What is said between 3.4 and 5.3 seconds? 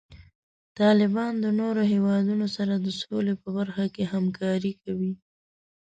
په برخه کې همکاري کوي.